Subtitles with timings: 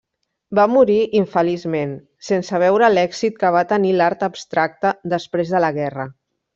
[0.59, 1.91] Va morir infeliçment,
[2.31, 6.13] sense veure l'èxit que va tenir l'art abstracte després de la guerra.